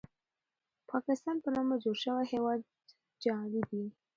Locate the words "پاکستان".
0.91-1.35